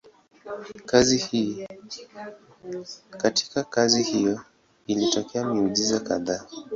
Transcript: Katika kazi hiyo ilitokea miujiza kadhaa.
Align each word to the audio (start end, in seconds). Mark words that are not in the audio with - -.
Katika 3.17 3.63
kazi 3.63 4.03
hiyo 4.03 4.41
ilitokea 4.87 5.45
miujiza 5.45 5.99
kadhaa. 5.99 6.45